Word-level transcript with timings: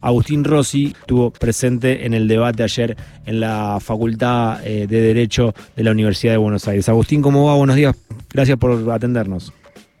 Agustín 0.00 0.44
Rossi 0.44 0.92
estuvo 0.96 1.32
presente 1.32 2.06
en 2.06 2.14
el 2.14 2.28
debate 2.28 2.62
ayer 2.62 2.94
en 3.26 3.40
la 3.40 3.78
Facultad 3.80 4.64
eh, 4.64 4.86
de 4.86 5.00
Derecho 5.00 5.52
de 5.74 5.82
la 5.82 5.90
Universidad 5.90 6.34
de 6.34 6.38
Buenos 6.38 6.68
Aires. 6.68 6.88
Agustín, 6.88 7.20
¿cómo 7.20 7.48
va? 7.48 7.56
Buenos 7.56 7.74
días. 7.74 7.96
Gracias 8.32 8.56
por 8.58 8.70
atendernos. 8.92 9.52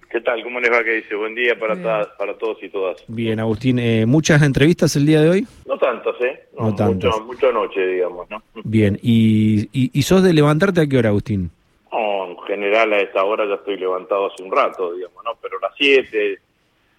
¿Qué 0.08 0.20
tal? 0.20 0.40
¿Cómo 0.44 0.60
les 0.60 0.70
va? 0.70 0.84
¿Qué 0.84 0.92
dice? 0.92 1.16
Buen 1.16 1.34
día 1.34 1.58
para, 1.58 1.74
para 2.16 2.38
todos 2.38 2.62
y 2.62 2.68
todas. 2.68 3.02
Bien, 3.08 3.40
Agustín. 3.40 3.80
Eh, 3.80 4.06
¿Muchas 4.06 4.40
entrevistas 4.42 4.94
el 4.94 5.04
día 5.04 5.20
de 5.20 5.30
hoy? 5.30 5.46
No 5.66 5.76
tantas, 5.78 6.14
¿eh? 6.20 6.44
No, 6.56 6.72
tantas. 6.76 7.10
Mucho, 7.10 7.24
mucho 7.24 7.52
noche, 7.52 7.84
digamos, 7.84 8.30
¿no? 8.30 8.40
Bien. 8.62 9.00
¿Y, 9.02 9.68
y, 9.72 10.02
sos 10.02 10.22
de 10.22 10.32
levantarte 10.32 10.80
a 10.80 10.86
qué 10.86 10.96
hora, 10.96 11.08
Agustín? 11.08 11.50
No, 11.90 12.30
en 12.30 12.38
general 12.46 12.92
a 12.92 12.98
esta 12.98 13.24
hora 13.24 13.44
ya 13.48 13.54
estoy 13.56 13.76
levantado 13.76 14.28
hace 14.32 14.44
un 14.44 14.52
rato, 14.52 14.94
digamos, 14.94 15.24
¿no? 15.24 15.32
Pero 15.42 15.58
a 15.58 15.62
las 15.62 15.72
7 15.76 16.38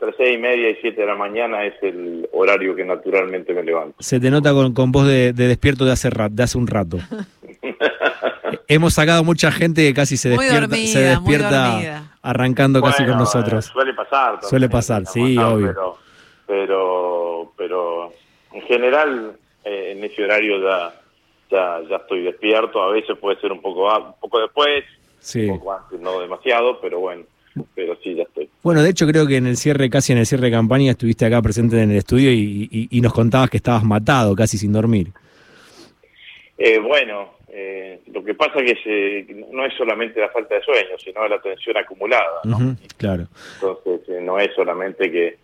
entre 0.02 0.16
seis 0.16 0.36
y 0.36 0.38
media 0.38 0.70
y 0.70 0.76
siete 0.78 1.02
de 1.02 1.08
la 1.08 1.16
mañana 1.16 1.66
es 1.66 1.74
el 1.82 2.28
horario 2.32 2.74
que 2.74 2.86
naturalmente 2.86 3.54
me 3.54 3.64
levanto. 3.64 3.96
Se 4.00 4.20
te 4.20 4.32
nota 4.32 4.54
con, 4.54 4.74
con 4.74 4.92
voz 4.94 5.06
de, 5.08 5.34
despierto 5.34 5.84
de 5.84 5.92
hace, 5.92 6.10
de 6.32 6.44
hace 6.44 6.58
un 6.58 6.68
rato. 6.68 6.98
Hemos 8.68 8.94
sacado 8.94 9.24
mucha 9.24 9.52
gente 9.52 9.82
que 9.86 9.94
casi 9.94 10.16
se 10.16 10.30
despierta, 10.30 10.76
se 10.76 11.00
despierta 11.00 12.04
arrancando 12.22 12.82
casi 12.82 13.06
con 13.06 13.18
nosotros. 13.18 13.66
suele 13.66 13.94
pasar. 13.94 14.40
suele 14.44 14.70
pasar, 14.70 15.06
sí, 15.06 15.38
obvio. 15.38 15.98
Pero, 16.48 17.52
pero, 17.58 18.14
en 18.54 18.62
general 18.62 19.34
eh, 19.66 19.96
en 19.96 20.04
ese 20.04 20.24
horario 20.24 20.62
ya, 20.64 20.94
ya, 21.52 21.82
ya 21.90 21.98
estoy 21.98 22.24
despierto. 22.24 22.82
A 22.82 22.92
veces 22.92 23.18
puede 23.18 23.40
ser 23.42 23.52
un 23.52 23.62
poco, 23.62 23.94
un 23.94 24.14
poco 24.22 24.40
después, 24.40 24.86
sí. 25.20 25.50
un 25.50 25.60
poco 25.60 25.74
antes, 25.74 26.00
no 26.00 26.22
demasiado, 26.22 26.80
pero 26.80 27.00
bueno 27.00 27.24
pero 27.76 27.98
sí, 28.04 28.16
ya 28.16 28.24
estoy. 28.24 28.50
Bueno, 28.62 28.84
de 28.84 28.90
hecho 28.90 29.08
creo 29.08 29.26
que 29.26 29.38
en 29.38 29.48
el 29.48 29.58
cierre, 29.58 29.90
casi 29.90 30.12
en 30.12 30.20
el 30.20 30.26
cierre 30.26 30.48
de 30.48 30.52
campaña, 30.52 30.92
estuviste 30.92 31.26
acá 31.26 31.42
presente 31.42 31.82
en 31.82 31.92
el 31.92 31.98
estudio 31.98 32.32
y, 32.32 33.00
nos 33.02 33.14
contabas 33.14 33.50
que 33.50 33.58
estabas 33.58 33.84
matado, 33.84 34.36
casi 34.36 34.58
sin 34.58 34.74
dormir. 34.74 35.08
Eh, 36.58 36.78
bueno, 36.80 37.36
eh, 37.48 38.02
lo 38.12 38.22
que 38.22 38.34
pasa 38.34 38.60
es 38.60 38.78
que 38.84 39.46
no 39.52 39.66
es 39.66 39.74
solamente 39.76 40.20
la 40.20 40.28
falta 40.30 40.56
de 40.56 40.62
sueño, 40.62 40.98
sino 41.04 41.26
la 41.28 41.40
tensión 41.40 41.78
acumulada. 41.78 42.42
claro. 42.98 43.28
Entonces, 43.56 44.10
eh, 44.10 44.22
no 44.22 44.38
es 44.40 44.54
solamente 44.54 45.10
que 45.10 45.38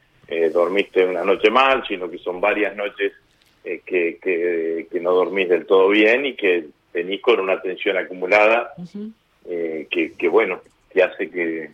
dormiste 0.52 1.06
una 1.06 1.24
noche 1.24 1.50
mal, 1.50 1.84
sino 1.88 2.10
que 2.10 2.18
son 2.18 2.42
varias 2.42 2.76
noches 2.76 3.14
que, 3.64 4.18
que, 4.22 5.00
no 5.00 5.14
dormís 5.14 5.48
del 5.48 5.66
todo 5.66 5.90
bien 5.90 6.26
y 6.26 6.34
que 6.34 6.66
tenís 6.92 7.22
con 7.22 7.40
una 7.40 7.62
tensión 7.62 7.96
acumulada 7.96 8.74
que, 9.46 10.14
que, 10.18 10.28
bueno, 10.28 10.62
que 10.92 11.04
hace 11.04 11.30
que, 11.30 11.70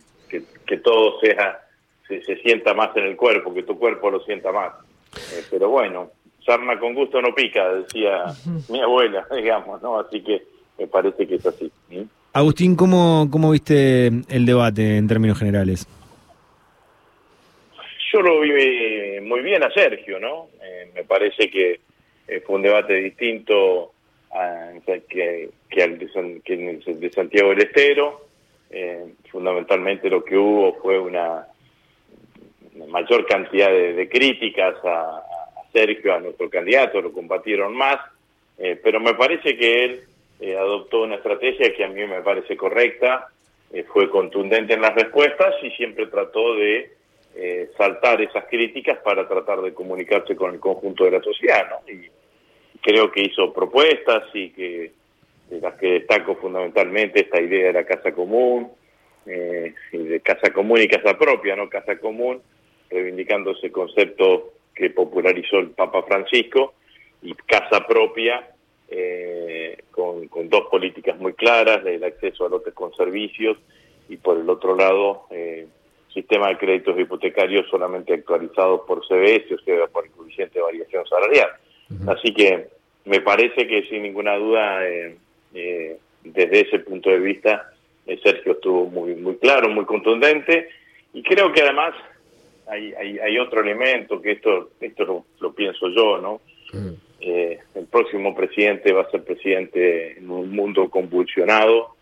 que, 0.66 0.76
todo 0.78 1.20
sea 1.20 1.60
se, 2.08 2.22
sienta 2.42 2.74
más 2.74 2.96
en 2.96 3.04
el 3.04 3.16
cuerpo, 3.16 3.52
que 3.54 3.62
tu 3.62 3.78
cuerpo 3.78 4.10
lo 4.10 4.20
sienta 4.20 4.52
más. 4.52 4.72
Eh, 5.14 5.44
pero 5.50 5.68
bueno, 5.68 6.10
sarna 6.44 6.78
con 6.78 6.94
gusto 6.94 7.20
no 7.20 7.34
pica, 7.34 7.72
decía 7.74 8.24
mi 8.68 8.80
abuela, 8.80 9.26
digamos, 9.36 9.82
¿no? 9.82 9.98
Así 9.98 10.22
que 10.22 10.42
me 10.78 10.86
parece 10.86 11.26
que 11.26 11.36
es 11.36 11.46
así. 11.46 11.70
Agustín, 12.32 12.76
¿cómo, 12.76 13.28
¿cómo 13.30 13.50
viste 13.50 14.06
el 14.06 14.46
debate 14.46 14.96
en 14.96 15.06
términos 15.06 15.38
generales? 15.38 15.86
Yo 18.12 18.20
lo 18.20 18.40
vi 18.40 19.20
muy 19.22 19.40
bien 19.40 19.62
a 19.62 19.70
Sergio, 19.70 20.18
¿no? 20.18 20.48
Eh, 20.62 20.90
me 20.94 21.04
parece 21.04 21.50
que 21.50 21.80
eh, 22.28 22.40
fue 22.46 22.56
un 22.56 22.62
debate 22.62 22.94
distinto 22.94 23.92
a, 24.30 24.72
que, 24.86 25.50
que, 25.68 25.82
al 25.82 25.98
de, 25.98 26.40
que 26.44 26.54
el 26.54 27.00
de 27.00 27.10
Santiago 27.10 27.50
del 27.50 27.62
Estero. 27.62 28.31
Eh, 28.74 29.04
fundamentalmente 29.30 30.08
lo 30.08 30.24
que 30.24 30.34
hubo 30.34 30.72
fue 30.80 30.98
una, 30.98 31.46
mayor 32.88 33.26
cantidad 33.26 33.68
de, 33.70 34.08
críticas 34.08 34.76
a, 34.82 35.22
Sergio, 35.70 36.14
a 36.14 36.20
nuestro 36.20 36.48
candidato, 36.48 37.00
lo 37.00 37.12
combatieron 37.12 37.74
más, 37.74 37.98
eh, 38.58 38.80
pero 38.82 38.98
me 38.98 39.14
parece 39.14 39.56
que 39.56 39.84
él 39.84 40.00
eh, 40.40 40.56
adoptó 40.56 41.02
una 41.02 41.16
estrategia 41.16 41.74
que 41.74 41.84
a 41.84 41.88
mí 41.88 42.06
me 42.06 42.22
parece 42.22 42.56
correcta, 42.56 43.28
fue 43.90 44.10
contundente 44.10 44.74
en 44.74 44.82
las 44.82 44.94
respuestas 44.94 45.54
y 45.62 45.70
siempre 45.70 46.06
trató 46.06 46.56
de 46.56 46.92
saltar 47.78 48.20
esas 48.20 48.44
críticas 48.44 48.98
para 48.98 49.26
tratar 49.26 49.62
de 49.62 49.72
comunicarse 49.72 50.36
con 50.36 50.52
el 50.52 50.60
conjunto 50.60 51.04
de 51.04 51.12
la 51.12 51.22
sociedad, 51.22 51.70
¿no? 51.70 51.90
Y 51.90 52.06
creo 52.82 53.10
que 53.10 53.22
hizo 53.22 53.50
propuestas 53.50 54.24
y 54.34 54.50
que 54.50 54.92
de 55.52 55.60
las 55.60 55.74
que 55.74 55.92
destaco 55.92 56.34
fundamentalmente 56.36 57.20
esta 57.20 57.40
idea 57.40 57.66
de 57.66 57.72
la 57.74 57.84
casa 57.84 58.12
común, 58.12 58.70
eh, 59.26 59.74
de 59.92 60.20
casa 60.20 60.50
común 60.50 60.80
y 60.80 60.88
casa 60.88 61.18
propia, 61.18 61.54
¿no? 61.56 61.68
Casa 61.68 61.98
común, 61.98 62.40
reivindicando 62.90 63.50
ese 63.50 63.70
concepto 63.70 64.54
que 64.74 64.88
popularizó 64.90 65.58
el 65.58 65.70
Papa 65.70 66.02
Francisco, 66.04 66.72
y 67.20 67.34
casa 67.34 67.86
propia, 67.86 68.48
eh, 68.88 69.76
con, 69.90 70.26
dos 70.48 70.68
políticas 70.70 71.18
muy 71.18 71.34
claras, 71.34 71.84
del 71.84 72.02
acceso 72.02 72.46
a 72.46 72.48
lotes 72.48 72.72
con 72.72 72.94
servicios, 72.94 73.58
y 74.08 74.16
por 74.16 74.38
el 74.38 74.48
otro 74.48 74.74
lado, 74.74 75.26
eh, 75.30 75.66
sistema 76.12 76.48
de 76.48 76.56
créditos 76.56 76.98
hipotecarios 76.98 77.66
solamente 77.70 78.14
actualizados 78.14 78.80
por 78.86 79.06
CBS, 79.06 79.54
o 79.54 79.58
sea, 79.58 79.86
por 79.88 80.06
el 80.06 80.10
coeficiente 80.12 80.58
de 80.58 80.64
variación 80.64 81.06
salarial. 81.06 81.50
Así 82.06 82.32
que 82.32 82.68
me 83.04 83.20
parece 83.20 83.66
que 83.66 83.82
sin 83.84 84.02
ninguna 84.02 84.36
duda 84.36 84.86
eh, 84.86 85.16
eh, 85.54 85.98
desde 86.24 86.60
ese 86.60 86.78
punto 86.80 87.10
de 87.10 87.18
vista, 87.18 87.72
eh, 88.06 88.18
Sergio 88.22 88.52
estuvo 88.52 88.86
muy, 88.86 89.14
muy 89.14 89.36
claro, 89.36 89.68
muy 89.68 89.84
contundente, 89.84 90.68
y 91.12 91.22
creo 91.22 91.52
que 91.52 91.62
además 91.62 91.94
hay, 92.66 92.94
hay, 92.94 93.38
otro 93.38 93.60
elemento, 93.60 94.22
que 94.22 94.32
esto, 94.32 94.70
esto 94.80 95.24
lo, 95.40 95.52
pienso 95.52 95.88
yo, 95.88 96.18
¿no? 96.18 96.40
Mm. 96.72 96.94
Eh, 97.20 97.58
el 97.74 97.86
próximo 97.86 98.34
presidente 98.34 98.92
va 98.92 99.02
a 99.02 99.10
ser 99.10 99.22
presidente 99.24 100.18
en 100.18 100.30
un 100.30 100.50
mundo 100.50 100.88
convulsionado, 100.88 101.96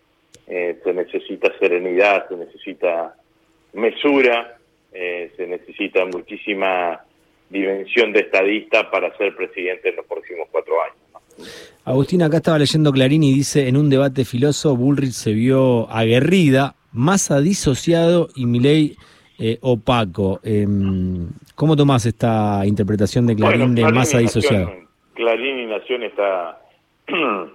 se 0.47 0.93
necesita 0.93 1.57
serenidad, 1.61 2.29
se 2.29 2.35
necesita 2.35 3.15
mesura, 3.73 4.59
se 4.91 5.47
necesita 5.47 6.05
muchísima 6.07 7.05
dimensión 7.49 8.13
de 8.13 8.21
estadista 8.21 8.91
para 8.91 9.17
ser 9.17 9.37
presidente 9.37 9.91
en 9.91 9.97
los 9.97 10.07
próximos 10.07 10.49
cuatro 10.51 10.83
años. 10.83 11.10
Agustín, 11.85 12.23
acá 12.23 12.37
estaba 12.37 12.59
leyendo 12.59 12.93
Clarín 12.93 13.23
y 13.23 13.33
dice, 13.33 13.67
en 13.67 13.77
un 13.77 13.89
debate 13.89 14.25
filoso, 14.25 14.77
Bullrich 14.77 15.13
se 15.13 15.33
vio 15.33 15.91
aguerrida, 15.91 16.75
Massa 16.93 17.41
disociado 17.41 18.29
y 18.37 18.47
Milei 18.47 18.97
eh, 19.39 19.59
opaco. 19.63 20.41
Em, 20.45 21.31
¿Cómo 21.55 21.77
tomás 21.77 22.05
esta 22.05 22.63
interpretación 22.67 23.27
de 23.27 23.37
Clarín 23.37 23.75
de 23.75 23.91
Massa 23.91 24.19
disociado? 24.19 24.71
Clarín 25.15 25.61
y 25.61 25.67
Nación 25.67 26.03
está 26.03 26.61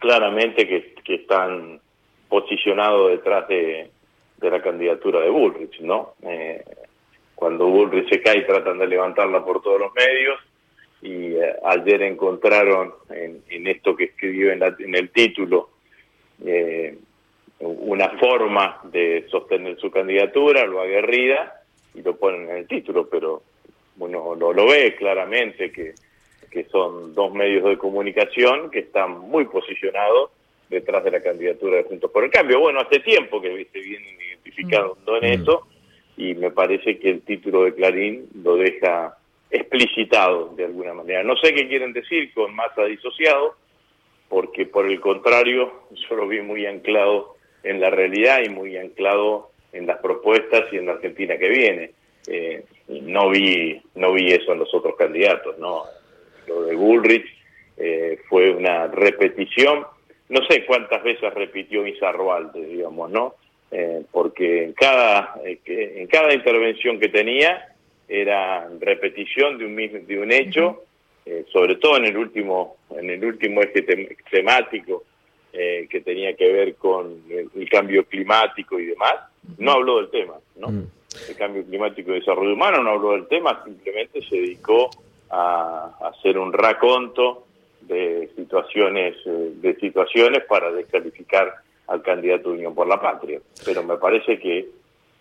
claramente 0.00 0.66
que, 0.66 1.14
están 1.14 1.80
posicionados 2.28 3.12
detrás 3.12 3.46
de, 3.48 3.90
la 4.40 4.60
candidatura 4.60 5.20
de 5.20 5.30
Bullrich, 5.30 5.80
¿no? 5.80 6.14
Eh, 6.22 6.62
cuando 7.34 7.66
Bullrich 7.66 8.08
se 8.10 8.20
cae 8.20 8.42
tratan 8.42 8.78
de 8.78 8.86
levantarla 8.86 9.44
por 9.44 9.62
todos 9.62 9.80
los 9.80 9.94
medios 9.94 10.38
y 11.04 11.36
eh, 11.36 11.54
ayer 11.64 12.02
encontraron 12.02 12.94
en, 13.10 13.66
esto 13.66 13.94
que 13.94 14.04
escribió 14.04 14.52
en, 14.52 14.94
el 14.94 15.10
título 15.10 15.68
eh, 16.44 16.96
una 17.58 18.08
forma 18.18 18.80
de 18.84 19.26
sostener 19.30 19.78
su 19.78 19.90
candidatura, 19.90 20.64
lo 20.66 20.80
aguerrida, 20.80 21.60
y 21.94 22.00
lo 22.00 22.16
ponen 22.16 22.48
en 22.48 22.56
el 22.56 22.66
título, 22.66 23.06
pero 23.06 23.42
uno 23.98 24.34
lo, 24.34 24.54
lo 24.54 24.66
ve 24.66 24.96
claramente 24.96 25.70
que, 25.70 25.94
que 26.50 26.64
son 26.64 27.14
dos 27.14 27.34
medios 27.34 27.64
de 27.64 27.76
comunicación 27.76 28.70
que 28.70 28.80
están 28.80 29.18
muy 29.18 29.44
posicionados 29.44 30.30
detrás 30.70 31.04
de 31.04 31.10
la 31.10 31.20
candidatura 31.20 31.76
de 31.76 31.84
Juntos 31.84 32.10
por 32.10 32.24
el 32.24 32.30
Cambio. 32.30 32.60
Bueno, 32.60 32.80
hace 32.80 33.00
tiempo 33.00 33.42
que 33.42 33.68
se 33.70 33.78
vienen 33.78 34.16
identificando 34.20 35.18
en 35.20 35.38
mm. 35.38 35.42
eso, 35.42 35.66
y 36.16 36.34
me 36.34 36.50
parece 36.50 36.98
que 36.98 37.10
el 37.10 37.20
título 37.20 37.64
de 37.64 37.74
Clarín 37.74 38.26
lo 38.42 38.56
deja 38.56 39.18
explicitado 39.54 40.52
de 40.56 40.64
alguna 40.64 40.94
manera. 40.94 41.22
No 41.22 41.36
sé 41.36 41.54
qué 41.54 41.68
quieren 41.68 41.92
decir 41.92 42.32
con 42.34 42.54
masa 42.54 42.84
disociado, 42.84 43.54
porque 44.28 44.66
por 44.66 44.86
el 44.86 45.00
contrario 45.00 45.72
yo 46.08 46.16
lo 46.16 46.26
vi 46.26 46.40
muy 46.40 46.66
anclado 46.66 47.36
en 47.62 47.80
la 47.80 47.90
realidad 47.90 48.40
y 48.44 48.48
muy 48.48 48.76
anclado 48.76 49.50
en 49.72 49.86
las 49.86 49.98
propuestas 49.98 50.72
y 50.72 50.76
en 50.76 50.86
la 50.86 50.92
Argentina 50.92 51.38
que 51.38 51.48
viene. 51.48 51.90
Eh, 52.26 52.64
no 52.88 53.30
vi 53.30 53.80
no 53.94 54.12
vi 54.12 54.32
eso 54.32 54.52
en 54.52 54.58
los 54.58 54.74
otros 54.74 54.96
candidatos, 54.96 55.58
no. 55.58 55.84
Lo 56.48 56.62
de 56.62 56.74
Bullrich 56.74 57.26
eh, 57.76 58.18
fue 58.28 58.50
una 58.50 58.88
repetición. 58.88 59.86
No 60.30 60.40
sé 60.48 60.64
cuántas 60.64 61.02
veces 61.02 61.32
repitió 61.32 61.86
Izarroalde, 61.86 62.64
digamos, 62.64 63.10
¿no? 63.10 63.34
Eh, 63.70 64.02
porque 64.10 64.64
en 64.64 64.72
cada 64.72 65.34
en 65.44 66.06
cada 66.06 66.32
intervención 66.34 66.98
que 66.98 67.08
tenía 67.08 67.73
era 68.08 68.68
repetición 68.80 69.58
de 69.58 69.66
un 69.66 70.06
de 70.06 70.18
un 70.18 70.32
hecho, 70.32 70.82
eh, 71.26 71.44
sobre 71.52 71.76
todo 71.76 71.96
en 71.96 72.06
el 72.06 72.16
último 72.16 72.76
en 72.90 73.10
el 73.10 73.24
último 73.24 73.62
eje 73.62 73.82
temático 74.30 75.04
eh, 75.56 75.86
que 75.88 76.00
tenía 76.00 76.34
que 76.34 76.52
ver 76.52 76.74
con 76.74 77.22
el, 77.30 77.68
cambio 77.68 78.04
climático 78.06 78.78
y 78.80 78.86
demás. 78.86 79.14
No 79.58 79.72
habló 79.72 79.98
del 79.98 80.10
tema, 80.10 80.34
¿no? 80.56 80.68
Mm. 80.68 80.86
El 81.28 81.36
cambio 81.36 81.64
climático 81.64 82.10
y 82.10 82.18
desarrollo 82.18 82.54
humano 82.54 82.82
no 82.82 82.90
habló 82.90 83.12
del 83.12 83.28
tema, 83.28 83.62
simplemente 83.64 84.20
se 84.22 84.34
dedicó 84.34 84.90
a, 85.30 85.96
hacer 86.08 86.38
un 86.38 86.52
raconto 86.52 87.46
de 87.82 88.30
situaciones, 88.34 89.14
eh, 89.24 89.52
de 89.54 89.76
situaciones 89.76 90.42
para 90.48 90.72
descalificar 90.72 91.54
al 91.86 92.02
candidato 92.02 92.48
de 92.48 92.56
Unión 92.56 92.74
por 92.74 92.88
la 92.88 93.00
Patria. 93.00 93.40
Pero 93.64 93.84
me 93.84 93.96
parece 93.96 94.40
que 94.40 94.58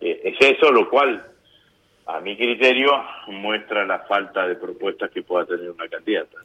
eh, 0.02 0.22
es 0.24 0.58
eso 0.58 0.72
lo 0.72 0.90
cual 0.90 1.24
a 2.06 2.20
mi 2.20 2.36
criterio, 2.36 2.92
muestra 3.28 3.86
la 3.86 4.00
falta 4.00 4.46
de 4.46 4.56
propuestas 4.56 5.10
que 5.12 5.24
pueda 5.24 5.46
tener 5.46 5.70
una 5.70 5.88
candidata. 5.88 6.38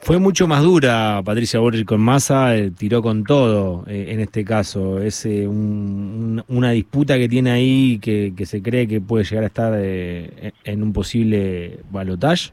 Fue 0.00 0.18
mucho 0.18 0.46
más 0.46 0.62
dura 0.62 1.20
Patricia 1.24 1.60
Bullrich 1.60 1.84
con 1.84 2.00
Massa, 2.00 2.56
eh, 2.56 2.70
tiró 2.70 3.02
con 3.02 3.24
todo 3.24 3.84
eh, 3.88 4.06
en 4.08 4.20
este 4.20 4.44
caso. 4.44 5.00
Es 5.00 5.26
eh, 5.26 5.46
una 5.46 6.70
disputa 6.70 7.18
que 7.18 7.28
tiene 7.28 7.50
ahí 7.50 7.98
que, 8.00 8.32
se 8.46 8.62
cree 8.62 8.88
que 8.88 9.00
puede 9.00 9.24
llegar 9.24 9.44
a 9.44 9.48
estar 9.48 9.74
en 9.74 10.82
un 10.82 10.92
posible 10.92 11.78
balotaje. 11.90 12.52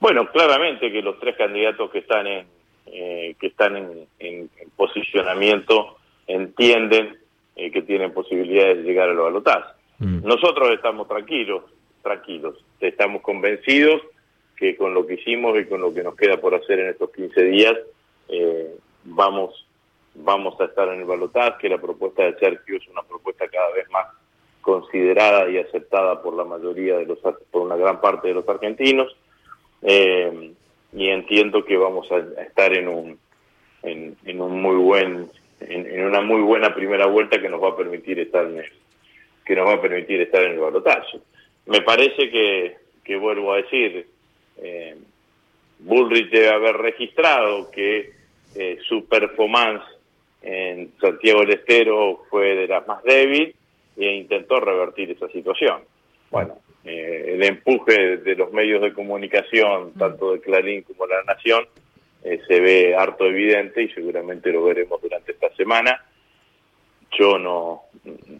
Bueno, 0.00 0.30
claramente 0.30 0.92
que 0.92 1.02
los 1.02 1.18
tres 1.18 1.36
candidatos 1.36 1.90
que 1.90 1.98
están 1.98 2.26
en 2.26 2.46
que 2.86 3.46
están 3.46 3.76
en, 3.76 4.50
posicionamiento 4.76 5.98
entienden 6.26 7.18
que 7.54 7.82
tienen 7.82 8.12
posibilidades 8.12 8.78
de 8.78 8.82
llegar 8.84 9.10
al 9.10 9.16
balotaje. 9.16 9.72
Mm. 9.98 10.24
Nosotros 10.24 10.70
estamos 10.70 11.06
tranquilos, 11.06 11.64
tranquilos. 12.08 12.64
Estamos 12.80 13.22
convencidos 13.22 14.00
que 14.56 14.76
con 14.76 14.94
lo 14.94 15.06
que 15.06 15.14
hicimos 15.14 15.58
y 15.58 15.66
con 15.66 15.80
lo 15.80 15.92
que 15.92 16.02
nos 16.02 16.16
queda 16.16 16.40
por 16.40 16.54
hacer 16.54 16.80
en 16.80 16.88
estos 16.88 17.10
15 17.10 17.42
días, 17.44 17.74
eh, 18.28 18.74
vamos 19.04 19.64
vamos 20.14 20.60
a 20.60 20.64
estar 20.64 20.88
en 20.88 21.00
el 21.00 21.04
balotaje, 21.04 21.68
la 21.68 21.78
propuesta 21.78 22.24
de 22.24 22.36
Sergio 22.38 22.76
es 22.76 22.88
una 22.88 23.02
propuesta 23.02 23.46
cada 23.48 23.70
vez 23.70 23.88
más 23.90 24.06
considerada 24.60 25.48
y 25.48 25.58
aceptada 25.58 26.20
por 26.20 26.34
la 26.34 26.44
mayoría 26.44 26.96
de 26.96 27.06
los, 27.06 27.18
por 27.50 27.62
una 27.62 27.76
gran 27.76 28.00
parte 28.00 28.28
de 28.28 28.34
los 28.34 28.48
argentinos, 28.48 29.16
eh, 29.82 30.52
y 30.92 31.08
entiendo 31.08 31.64
que 31.64 31.76
vamos 31.76 32.10
a 32.10 32.42
estar 32.42 32.72
en 32.72 32.88
un, 32.88 33.18
en, 33.82 34.40
un 34.40 34.60
muy 34.60 34.76
buen, 34.76 35.30
en, 35.60 36.04
una 36.04 36.20
muy 36.20 36.40
buena 36.40 36.74
primera 36.74 37.06
vuelta 37.06 37.40
que 37.40 37.48
nos 37.48 37.62
va 37.62 37.68
a 37.68 37.76
permitir 37.76 38.18
estar 38.18 38.44
en 38.46 38.58
el, 38.58 38.72
que 39.44 39.54
nos 39.54 39.68
va 39.68 39.74
a 39.74 39.80
permitir 39.80 40.20
estar 40.20 40.42
en 40.42 40.52
el 40.52 40.58
balotaje. 40.58 41.20
Me 41.68 41.82
parece 41.82 42.30
que, 42.30 42.76
que 43.04 43.16
vuelvo 43.16 43.52
a 43.52 43.58
decir, 43.58 44.06
eh, 44.56 44.96
Bullrich 45.80 46.30
debe 46.30 46.48
haber 46.48 46.76
registrado 46.78 47.70
que 47.70 48.12
eh, 48.56 48.78
su 48.88 49.06
performance 49.06 49.84
en 50.40 50.92
Santiago 50.98 51.40
del 51.40 51.50
Estero 51.50 52.24
fue 52.30 52.54
de 52.54 52.68
las 52.68 52.86
más 52.86 53.02
débil 53.02 53.54
e 53.98 54.12
intentó 54.14 54.60
revertir 54.60 55.10
esa 55.10 55.28
situación. 55.28 55.82
Bueno, 56.30 56.56
eh, 56.84 57.34
el 57.34 57.44
empuje 57.44 58.16
de 58.16 58.34
los 58.34 58.50
medios 58.50 58.80
de 58.80 58.94
comunicación, 58.94 59.92
tanto 59.92 60.32
de 60.32 60.40
Clarín 60.40 60.82
como 60.82 61.06
de 61.06 61.16
La 61.16 61.34
Nación, 61.34 61.66
eh, 62.24 62.40
se 62.48 62.60
ve 62.60 62.96
harto 62.96 63.26
evidente 63.26 63.82
y 63.82 63.90
seguramente 63.90 64.50
lo 64.52 64.64
veremos 64.64 65.02
durante 65.02 65.32
esta 65.32 65.54
semana. 65.54 66.02
Yo 67.18 67.38
no, 67.38 67.82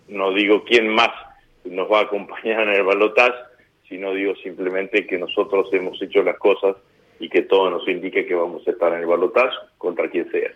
no 0.09 0.33
digo 0.33 0.65
quién 0.65 0.89
más 0.89 1.28
nos 1.65 1.91
va 1.91 2.01
a 2.01 2.03
acompañar 2.03 2.63
en 2.69 2.75
el 2.75 2.85
balotaje, 2.85 3.39
sino 3.89 4.13
digo 4.13 4.35
simplemente 4.37 5.07
que 5.07 5.19
nosotros 5.19 5.69
hemos 5.73 6.01
hecho 6.03 6.23
las 6.23 6.39
cosas 6.39 6.77
y 7.21 7.29
que 7.29 7.43
todo 7.43 7.71
nos 7.71 7.89
indique 7.89 8.27
que 8.27 8.35
vamos 8.35 8.67
a 8.67 8.71
estar 8.71 8.93
en 8.93 9.01
el 9.01 9.07
balotaje 9.07 9.57
contra 9.77 10.09
quien 10.09 10.31
sea. 10.31 10.51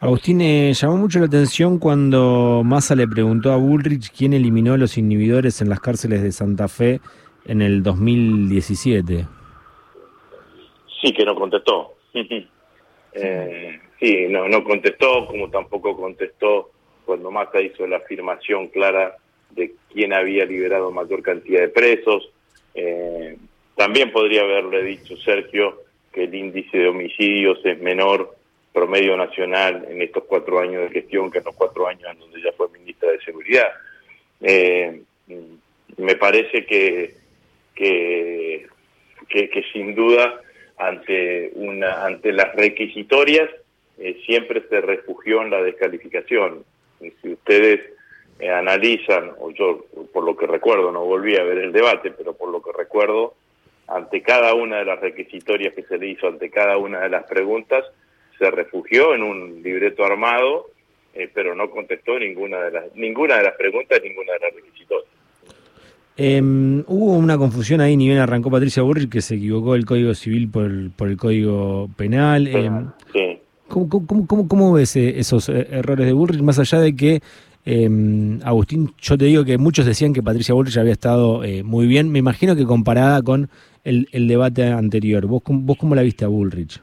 Agustín, 0.00 0.40
eh, 0.40 0.72
llamó 0.74 0.96
mucho 0.96 1.20
la 1.20 1.26
atención 1.26 1.78
cuando 1.78 2.62
Massa 2.64 2.94
le 2.94 3.08
preguntó 3.08 3.52
a 3.52 3.56
Bullrich 3.56 4.12
quién 4.16 4.34
eliminó 4.34 4.76
los 4.76 4.98
inhibidores 4.98 5.62
en 5.62 5.70
las 5.70 5.80
cárceles 5.80 6.22
de 6.22 6.32
Santa 6.32 6.68
Fe 6.68 7.00
en 7.46 7.62
el 7.62 7.82
2017. 7.82 9.26
Sí, 11.00 11.12
que 11.12 11.24
no 11.24 11.34
contestó. 11.34 11.94
eh, 13.12 13.80
sí, 13.98 14.26
no, 14.28 14.48
no 14.48 14.64
contestó, 14.64 15.26
como 15.26 15.48
tampoco 15.50 15.96
contestó 15.96 16.70
cuando 17.06 17.30
Massa 17.30 17.60
hizo 17.60 17.86
la 17.86 17.98
afirmación 17.98 18.68
clara 18.68 19.16
de 19.50 19.72
quién 19.92 20.12
había 20.12 20.44
liberado 20.44 20.90
mayor 20.90 21.22
cantidad 21.22 21.60
de 21.60 21.68
presos. 21.68 22.30
Eh, 22.74 23.36
también 23.74 24.12
podría 24.12 24.42
haberle 24.42 24.82
dicho 24.82 25.16
Sergio 25.16 25.82
que 26.12 26.24
el 26.24 26.34
índice 26.34 26.78
de 26.78 26.88
homicidios 26.88 27.58
es 27.64 27.78
menor 27.80 28.34
promedio 28.72 29.16
nacional 29.16 29.86
en 29.90 30.02
estos 30.02 30.24
cuatro 30.24 30.60
años 30.60 30.82
de 30.82 30.90
gestión 30.90 31.30
que 31.30 31.38
en 31.38 31.44
los 31.44 31.56
cuatro 31.56 31.86
años 31.86 32.10
en 32.10 32.18
donde 32.18 32.42
ya 32.42 32.52
fue 32.52 32.68
ministra 32.68 33.10
de 33.10 33.20
Seguridad. 33.20 33.68
Eh, 34.42 35.00
me 35.96 36.16
parece 36.16 36.66
que, 36.66 37.14
que, 37.74 38.66
que, 39.28 39.64
sin 39.72 39.94
duda 39.94 40.40
ante, 40.76 41.52
una, 41.54 42.04
ante 42.04 42.32
las 42.32 42.54
requisitorias 42.54 43.48
eh, 43.98 44.20
siempre 44.26 44.62
se 44.68 44.80
refugió 44.80 45.42
en 45.42 45.50
la 45.50 45.62
descalificación. 45.62 46.64
si 47.00 47.32
ustedes 47.32 47.95
eh, 48.38 48.50
analizan, 48.50 49.30
o 49.38 49.50
yo 49.50 49.86
por 50.12 50.24
lo 50.24 50.36
que 50.36 50.46
recuerdo, 50.46 50.92
no 50.92 51.04
volví 51.04 51.36
a 51.36 51.44
ver 51.44 51.58
el 51.58 51.72
debate, 51.72 52.10
pero 52.10 52.34
por 52.34 52.50
lo 52.50 52.60
que 52.60 52.70
recuerdo, 52.76 53.34
ante 53.88 54.20
cada 54.20 54.54
una 54.54 54.78
de 54.78 54.84
las 54.84 55.00
requisitorias 55.00 55.74
que 55.74 55.84
se 55.84 55.96
le 55.96 56.08
hizo, 56.08 56.28
ante 56.28 56.50
cada 56.50 56.76
una 56.76 57.00
de 57.00 57.08
las 57.08 57.24
preguntas, 57.24 57.84
se 58.38 58.50
refugió 58.50 59.14
en 59.14 59.22
un 59.22 59.62
libreto 59.62 60.04
armado, 60.04 60.66
eh, 61.14 61.30
pero 61.32 61.54
no 61.54 61.70
contestó 61.70 62.18
ninguna 62.18 62.60
de 62.60 62.70
las 62.72 62.94
ninguna 62.94 63.38
de 63.38 63.44
las 63.44 63.54
preguntas, 63.54 64.00
ninguna 64.02 64.32
de 64.34 64.38
las 64.40 64.54
requisitorias. 64.54 65.10
Em, 66.18 66.82
hubo 66.86 67.12
una 67.12 67.38
confusión 67.38 67.80
ahí, 67.80 67.96
ni 67.96 68.06
bien 68.06 68.18
arrancó 68.18 68.50
Patricia 68.50 68.82
Burrich, 68.82 69.10
que 69.10 69.20
se 69.20 69.36
equivocó 69.36 69.74
el 69.74 69.84
Código 69.84 70.14
Civil 70.14 70.50
por 70.50 70.64
el, 70.64 70.90
por 70.90 71.08
el 71.08 71.16
Código 71.16 71.88
Penal. 71.96 72.94
Sí. 73.12 73.38
¿cómo, 73.68 73.88
cómo, 73.88 74.26
cómo, 74.26 74.48
cómo, 74.48 74.72
ves 74.72 74.96
eh, 74.96 75.18
esos 75.18 75.48
errores 75.48 76.06
de 76.06 76.12
Burrich, 76.12 76.40
más 76.40 76.58
allá 76.58 76.80
de 76.80 76.96
que 76.96 77.20
eh, 77.66 77.88
Agustín, 78.44 78.94
yo 79.00 79.18
te 79.18 79.24
digo 79.24 79.44
que 79.44 79.58
muchos 79.58 79.84
decían 79.84 80.14
que 80.14 80.22
Patricia 80.22 80.54
Bullrich 80.54 80.78
había 80.78 80.92
estado 80.92 81.42
eh, 81.42 81.64
muy 81.64 81.88
bien. 81.88 82.12
Me 82.12 82.20
imagino 82.20 82.54
que 82.54 82.64
comparada 82.64 83.20
con 83.22 83.50
el, 83.82 84.28
debate 84.28 84.68
anterior. 84.68 85.26
¿Vos, 85.26 85.42
¿Vos 85.44 85.76
cómo 85.76 85.96
la 85.96 86.02
viste 86.02 86.24
a 86.24 86.28
Bullrich? 86.28 86.80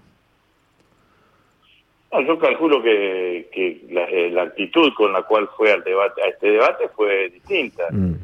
yo 2.28 2.38
calculo 2.38 2.84
que, 2.84 3.50
eh, 3.52 4.30
la, 4.32 4.44
actitud 4.44 4.94
con 4.94 5.14
la 5.14 5.24
cual 5.24 5.50
fue 5.58 5.72
al 5.72 5.84
debate, 5.84 6.22
a 6.22 6.28
este 6.28 6.52
debate 6.52 6.90
fue 6.90 7.30
distinta. 7.30 7.88
Mm. 7.90 8.16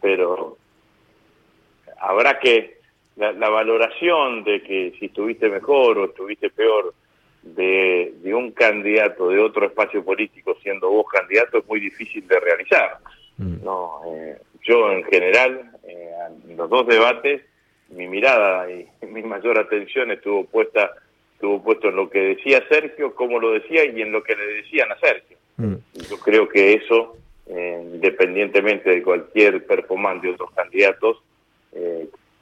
Pero 0.00 0.56
habrá 2.00 2.38
que 2.38 2.78
la, 3.16 3.32
la, 3.32 3.50
valoración 3.50 4.44
de 4.44 4.62
que 4.62 4.94
si 4.98 5.06
estuviste 5.06 5.48
mejor 5.48 5.98
o 5.98 6.04
estuviste 6.06 6.48
peor 6.50 6.94
de, 7.44 8.34
un 8.34 8.50
candidato 8.52 9.28
de 9.28 9.38
otro 9.38 9.66
espacio 9.66 10.04
político 10.04 10.56
siendo 10.62 10.88
vos 10.88 11.06
candidato 11.12 11.58
es 11.58 11.66
muy 11.66 11.80
difícil 11.80 12.26
de 12.26 12.40
realizar. 12.40 12.98
Mm. 13.36 13.64
No, 13.64 14.00
eh, 14.06 14.38
yo 14.62 14.90
en 14.90 15.04
general, 15.04 15.70
eh, 15.86 16.10
en 16.48 16.56
los 16.56 16.68
dos 16.70 16.86
debates, 16.86 17.42
mi 17.90 18.06
mirada 18.08 18.70
y 18.70 18.88
mi 19.06 19.22
mayor 19.22 19.58
atención 19.58 20.10
estuvo 20.10 20.44
puesta 20.46 20.90
estuvo 21.34 21.62
puesto 21.62 21.88
en 21.88 21.96
lo 21.96 22.08
que 22.08 22.20
decía 22.20 22.64
Sergio, 22.68 23.14
cómo 23.14 23.38
lo 23.38 23.52
decía 23.52 23.84
y 23.84 24.00
en 24.00 24.12
lo 24.12 24.22
que 24.22 24.34
le 24.34 24.46
decían 24.62 24.90
a 24.90 24.98
Sergio. 24.98 25.36
Mm. 25.56 25.74
Yo 26.08 26.18
creo 26.18 26.48
que 26.48 26.74
eso, 26.74 27.16
eh, 27.46 27.82
independientemente 27.92 28.88
de 28.88 29.02
cualquier 29.02 29.66
performance 29.66 30.22
de 30.22 30.30
otros 30.30 30.50
candidatos, 30.52 31.18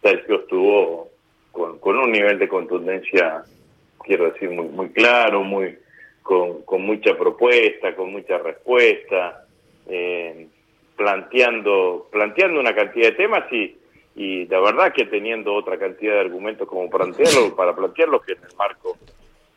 Sergio 0.03 0.41
estuvo 0.41 1.09
con, 1.53 1.79
con 1.79 1.97
un 1.97 2.13
nivel 2.13 2.39
de 2.39 2.49
contundencia 2.49 3.45
quiero 4.03 4.31
decir, 4.31 4.51
muy, 4.51 4.67
muy 4.67 4.91
claro, 4.91 5.43
muy 5.43 5.79
con, 6.23 6.63
con 6.63 6.83
mucha 6.83 7.17
propuesta, 7.17 7.95
con 7.95 8.13
mucha 8.13 8.39
respuesta, 8.39 9.47
eh, 9.89 10.47
planteando, 10.97 12.09
planteando 12.11 12.61
una 12.61 12.75
cantidad 12.75 13.09
de 13.09 13.17
temas 13.17 13.53
y, 13.53 13.77
y 14.15 14.47
la 14.47 14.61
verdad 14.61 14.93
que 14.93 15.07
teniendo 15.07 15.55
otra 15.55 15.79
cantidad 15.79 16.15
de 16.15 16.21
argumentos 16.21 16.69
como 16.69 16.89
plantearlo, 16.89 17.57
para 17.57 17.75
plantearlo 17.75 18.21
que 18.21 18.33
en 18.33 18.39
el 18.39 18.57
marco 18.57 18.97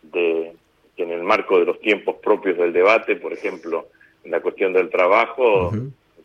de 0.01 0.53
que 0.95 1.03
en 1.03 1.11
el 1.11 1.23
marco 1.23 1.59
de 1.59 1.65
los 1.65 1.79
tiempos 1.81 2.15
propios 2.23 2.57
del 2.57 2.71
debate, 2.71 3.17
por 3.17 3.33
ejemplo, 3.33 3.87
en 4.23 4.31
la 4.31 4.39
cuestión 4.39 4.71
del 4.71 4.89
trabajo, 4.89 5.71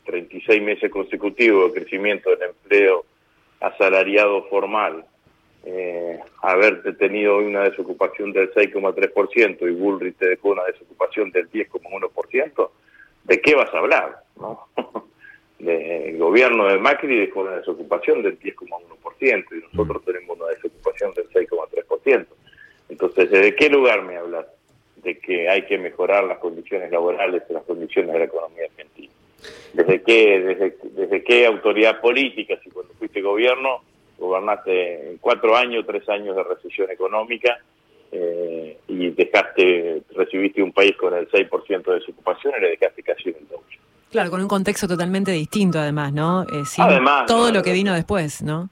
36 0.05 0.63
meses 0.63 0.91
consecutivos 0.93 1.73
de 1.73 1.81
crecimiento 1.81 2.31
del 2.31 2.51
empleo 2.51 3.05
asalariado 3.61 4.45
formal, 4.45 5.05
eh, 5.65 6.19
haberte 6.43 6.95
tenido 6.95 7.39
una 7.39 7.65
desocupación 7.65 8.33
del 8.33 8.53
6,3% 8.53 9.69
y 9.69 9.75
Bullrich 9.75 10.17
te 10.17 10.29
dejó 10.29 10.51
una 10.51 10.65
desocupación 10.65 11.31
del 11.31 11.51
10,1%, 11.51 12.71
¿de 13.25 13.41
qué 13.41 13.55
vas 13.55 13.73
a 13.75 13.79
hablar? 13.79 14.23
¿no? 14.39 14.69
el 15.59 16.17
gobierno 16.17 16.67
de 16.67 16.79
Macri 16.79 17.21
dejó 17.21 17.41
una 17.41 17.57
desocupación 17.57 18.23
del 18.23 18.39
10,1% 18.41 19.45
y 19.51 19.77
nosotros 19.77 20.05
tenemos 20.05 20.39
una 20.39 20.49
desocupación 20.49 21.13
del 21.15 21.29
6,3%. 21.29 22.27
Entonces, 22.89 23.31
¿de 23.31 23.55
qué 23.55 23.69
lugar 23.69 24.03
me 24.03 24.17
hablas? 24.17 24.47
De 24.97 25.19
que 25.19 25.49
hay 25.49 25.67
que 25.67 25.79
mejorar 25.79 26.25
las 26.25 26.39
condiciones 26.39 26.91
laborales 26.91 27.43
y 27.49 27.53
las 27.53 27.65
condiciones 27.65 28.13
de 28.13 28.19
la 28.19 28.25
economía 28.25 28.65
argentina. 28.65 29.13
¿Desde 29.73 30.03
qué, 30.03 30.41
desde, 30.41 30.77
desde 30.93 31.23
qué 31.23 31.47
autoridad 31.47 32.01
política, 32.01 32.59
si 32.63 32.71
cuando 32.71 32.93
fuiste 32.95 33.21
gobierno, 33.23 33.83
gobernaste 34.21 35.17
cuatro 35.21 35.57
años, 35.57 35.85
tres 35.87 36.09
años 36.09 36.37
de 36.37 36.45
recesión 36.45 36.91
económica 36.91 37.59
eh, 38.13 38.79
y 38.87 39.11
dejaste, 39.11 40.03
recibiste 40.15 40.63
un 40.63 40.73
país 40.73 40.95
con 40.97 41.15
el 41.15 41.29
6% 41.29 41.83
de 41.83 41.95
desocupación 41.95 42.55
y 42.59 42.61
le 42.61 42.71
dejaste 42.71 43.03
casi 43.03 43.31
el 43.31 43.49
doble. 43.49 43.79
Claro, 44.11 44.31
con 44.31 44.41
un 44.41 44.49
contexto 44.49 44.87
totalmente 44.87 45.31
distinto 45.31 45.79
además, 45.79 46.13
¿no? 46.13 46.43
Eh, 46.43 46.65
además, 46.79 47.27
todo 47.27 47.51
lo 47.53 47.63
que 47.63 47.73
vino 47.73 47.95
después, 47.95 48.43
¿no? 48.43 48.69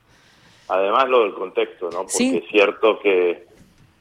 Además 0.69 1.09
lo 1.09 1.23
del 1.23 1.35
contexto, 1.35 1.89
¿no? 1.91 2.03
Porque 2.03 2.39
es 2.39 2.45
cierto 2.51 2.99
que 2.99 3.47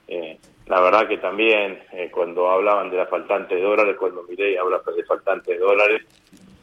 eh, 0.08 0.38
la 0.68 0.82
verdad 0.82 1.08
que 1.08 1.18
también 1.18 1.80
eh, 1.94 2.10
cuando 2.12 2.50
hablaban 2.50 2.90
de 2.90 2.98
la 2.98 3.06
faltante 3.06 3.56
de 3.56 3.62
dólares, 3.62 3.96
cuando 3.98 4.24
miré 4.24 4.58
habla 4.58 4.82
de 4.96 5.04
faltante 5.04 5.54
de 5.54 5.60
dólares, 5.60 6.02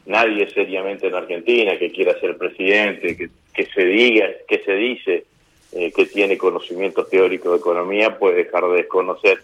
nadie 0.05 0.47
seriamente 0.51 1.07
en 1.07 1.15
Argentina 1.15 1.77
que 1.79 1.91
quiera 1.91 2.19
ser 2.19 2.37
presidente, 2.37 3.17
que, 3.17 3.29
que 3.55 3.65
se 3.67 3.85
diga, 3.85 4.29
que 4.47 4.59
se 4.59 4.73
dice 4.73 5.25
eh, 5.71 5.91
que 5.91 6.05
tiene 6.05 6.37
conocimientos 6.37 7.09
teóricos 7.09 7.51
de 7.53 7.57
economía, 7.57 8.17
puede 8.17 8.43
dejar 8.43 8.63
de 8.65 8.77
desconocer 8.77 9.39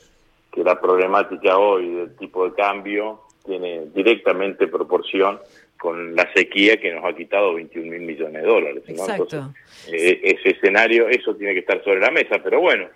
que 0.51 0.63
la 0.63 0.79
problemática 0.79 1.57
hoy 1.57 1.87
del 1.89 2.15
tipo 2.17 2.47
de 2.47 2.53
cambio 2.53 3.21
tiene 3.45 3.85
directamente 3.93 4.67
proporción 4.67 5.39
con 5.77 6.15
la 6.15 6.31
sequía 6.33 6.77
que 6.79 6.93
nos 6.93 7.03
ha 7.03 7.15
quitado 7.15 7.55
21 7.55 7.89
mil 7.89 8.01
millones 8.01 8.43
de 8.43 8.47
dólares. 8.47 8.83
Eh, 9.91 10.19
ese 10.23 10.51
escenario, 10.51 11.09
eso 11.09 11.35
tiene 11.35 11.53
que 11.53 11.61
estar 11.61 11.83
sobre 11.83 12.01
la 12.01 12.11
mesa, 12.11 12.37
pero 12.43 12.59
bueno, 12.59 12.87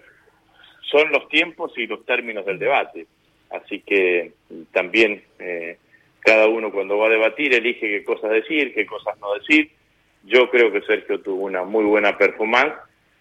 son 0.92 1.12
los 1.12 1.28
tiempos 1.30 1.76
y 1.78 1.88
los 1.88 2.06
términos 2.06 2.46
del 2.46 2.60
debate. 2.60 3.08
Así 3.50 3.80
que 3.80 4.34
también 4.72 5.24
eh, 5.40 5.78
cada 6.20 6.48
uno 6.48 6.72
cuando 6.72 6.98
va 6.98 7.08
a 7.08 7.10
debatir 7.10 7.54
elige 7.54 7.88
qué 7.88 8.04
cosas 8.04 8.32
decir, 8.32 8.74
qué 8.74 8.86
cosas 8.86 9.18
no 9.20 9.34
decir. 9.34 9.72
Yo 10.26 10.50
creo 10.50 10.72
que 10.72 10.82
Sergio 10.82 11.20
tuvo 11.22 11.46
una 11.46 11.64
muy 11.64 11.86
buena 11.86 12.18
performance 12.18 12.76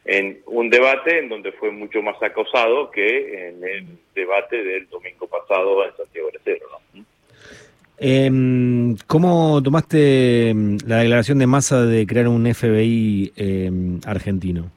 en 0.04 0.40
un 0.46 0.70
debate 0.70 1.18
en 1.18 1.28
donde 1.28 1.52
fue 1.52 1.70
mucho 1.70 2.02
más 2.02 2.22
acosado 2.22 2.90
que 2.90 3.48
en 3.48 3.64
el 3.64 3.86
debate 4.14 4.62
del 4.62 4.88
domingo 4.88 5.26
pasado 5.26 5.84
en 5.84 5.96
Santiago 5.96 6.28
de 6.32 6.40
Cero. 6.44 6.66
Eh, 7.98 8.30
¿Cómo 9.06 9.62
tomaste 9.62 10.50
em, 10.50 10.78
la 10.86 10.98
declaración 10.98 11.38
de 11.38 11.46
masa 11.46 11.86
de 11.86 12.06
crear 12.06 12.28
un 12.28 12.52
FBI 12.52 13.32
em, 13.36 14.00
argentino? 14.04 14.70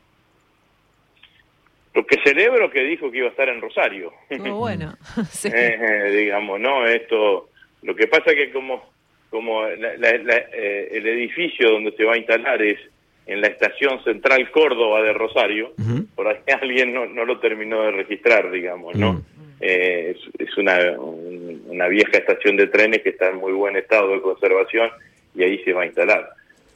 Lo 1.93 2.05
que 2.05 2.21
celebro 2.23 2.69
que 2.69 2.83
dijo 2.83 3.09
que 3.09 3.17
iba 3.17 3.27
a 3.27 3.31
estar 3.31 3.49
en 3.49 3.59
Rosario. 3.59 4.13
Oh, 4.29 4.55
bueno, 4.57 4.95
eh, 5.45 5.79
eh, 5.81 6.11
digamos, 6.11 6.59
no, 6.59 6.85
esto, 6.85 7.49
lo 7.81 7.95
que 7.95 8.07
pasa 8.07 8.31
es 8.31 8.35
que 8.35 8.51
como, 8.51 8.87
como 9.29 9.67
eh, 9.67 10.89
el 10.91 11.07
edificio 11.07 11.71
donde 11.71 11.91
se 11.91 12.03
va 12.03 12.13
a 12.13 12.17
instalar 12.17 12.61
es 12.61 12.79
en 13.25 13.41
la 13.41 13.47
estación 13.47 14.01
central 14.03 14.49
Córdoba 14.51 15.01
de 15.01 15.13
Rosario, 15.13 15.73
por 16.15 16.27
ahí 16.27 16.37
alguien 16.61 16.93
no, 16.93 17.05
no, 17.05 17.25
lo 17.25 17.39
terminó 17.39 17.83
de 17.83 17.91
registrar, 17.91 18.49
digamos, 18.51 18.95
¿no? 18.95 19.13
Mm. 19.13 19.23
es, 19.59 20.17
es 20.37 20.57
una, 20.57 20.77
una 20.97 21.87
vieja 21.87 22.17
estación 22.17 22.55
de 22.55 22.67
trenes 22.67 23.01
que 23.01 23.09
está 23.09 23.29
en 23.29 23.37
muy 23.37 23.51
buen 23.51 23.75
estado 23.75 24.13
de 24.13 24.21
conservación 24.21 24.89
y 25.35 25.43
ahí 25.43 25.61
se 25.63 25.73
va 25.73 25.83
a 25.83 25.87
instalar. 25.87 26.29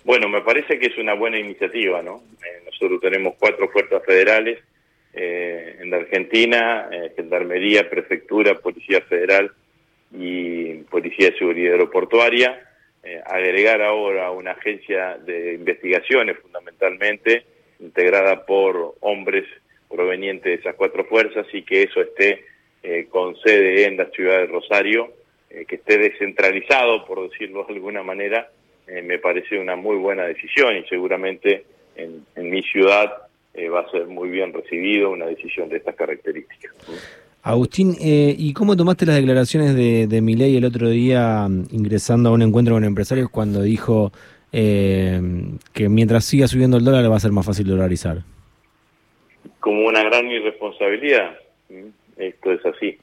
Bueno, 0.03 0.27
me 0.27 0.41
parece 0.41 0.77
que 0.77 0.87
es 0.87 0.97
una 0.97 1.13
buena 1.13 1.39
iniciativa, 1.39 2.01
¿no? 2.01 2.21
nosotros 2.65 3.01
tenemos 3.01 3.35
cuatro 3.37 3.69
fuerzas 3.69 4.03
federales 4.03 4.59
eh, 5.13 5.77
en 5.81 5.91
la 5.91 5.97
Argentina, 5.97 6.87
eh, 6.91 7.11
Gendarmería, 7.15 7.89
Prefectura, 7.89 8.55
Policía 8.55 9.01
Federal 9.01 9.51
y 10.13 10.75
Policía 10.83 11.31
de 11.31 11.37
Seguridad 11.37 11.73
Aeroportuaria. 11.73 12.67
Eh, 13.03 13.21
agregar 13.25 13.81
ahora 13.81 14.31
una 14.31 14.51
agencia 14.51 15.17
de 15.17 15.55
investigaciones 15.55 16.37
fundamentalmente, 16.39 17.45
integrada 17.79 18.45
por 18.45 18.95
hombres 18.99 19.45
provenientes 19.89 20.43
de 20.43 20.53
esas 20.55 20.75
cuatro 20.75 21.05
fuerzas 21.05 21.47
y 21.51 21.63
que 21.63 21.83
eso 21.83 22.01
esté 22.01 22.45
con 23.09 23.35
sede 23.35 23.85
en 23.85 23.95
la 23.95 24.05
ciudad 24.05 24.39
de 24.39 24.47
Rosario, 24.47 25.13
que 25.49 25.75
esté 25.75 25.99
descentralizado, 25.99 27.05
por 27.05 27.29
decirlo 27.29 27.63
de 27.63 27.75
alguna 27.75 28.01
manera, 28.01 28.49
me 28.87 29.19
parece 29.19 29.59
una 29.59 29.75
muy 29.75 29.97
buena 29.97 30.23
decisión 30.23 30.75
y 30.75 30.83
seguramente 30.87 31.63
en, 31.95 32.25
en 32.35 32.49
mi 32.49 32.63
ciudad 32.63 33.27
eh, 33.53 33.67
va 33.67 33.81
a 33.81 33.91
ser 33.91 34.07
muy 34.07 34.29
bien 34.29 34.53
recibido 34.53 35.09
una 35.09 35.25
decisión 35.25 35.67
de 35.67 35.77
estas 35.77 35.95
características. 35.95 36.73
Agustín, 37.43 37.95
eh, 37.99 38.35
¿y 38.37 38.53
cómo 38.53 38.77
tomaste 38.77 39.05
las 39.05 39.15
declaraciones 39.15 39.75
de, 39.75 40.07
de 40.07 40.21
Milei 40.21 40.57
el 40.57 40.65
otro 40.65 40.89
día 40.89 41.47
mm, 41.47 41.65
ingresando 41.71 42.29
a 42.29 42.33
un 42.33 42.41
encuentro 42.41 42.75
con 42.75 42.83
empresarios 42.83 43.29
cuando 43.29 43.61
dijo 43.61 44.11
eh, 44.51 45.19
que 45.73 45.89
mientras 45.89 46.25
siga 46.25 46.47
subiendo 46.47 46.77
el 46.77 46.83
dólar 46.83 47.09
va 47.11 47.15
a 47.15 47.19
ser 47.19 47.31
más 47.31 47.45
fácil 47.45 47.67
dolarizar? 47.67 48.19
Como 49.59 49.87
una 49.87 50.03
gran 50.03 50.27
irresponsabilidad. 50.27 51.37
Esto 52.17 52.51
es 52.51 52.65
así. 52.65 52.97